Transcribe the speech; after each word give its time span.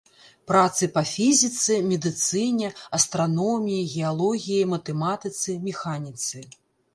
Працы 0.51 0.85
па 0.95 1.01
фізіцы, 1.09 1.75
медыцыне, 1.89 2.67
астраноміі, 3.01 3.87
геалогіі, 4.07 4.59
матэматыцы, 4.73 5.57
механіцы. 5.69 6.43